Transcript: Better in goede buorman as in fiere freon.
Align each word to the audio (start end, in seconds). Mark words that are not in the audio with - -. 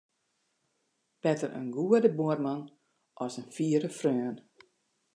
Better 1.21 1.47
in 1.59 1.67
goede 1.75 2.09
buorman 2.17 2.61
as 3.23 3.33
in 3.39 3.47
fiere 3.55 3.89
freon. 3.99 4.37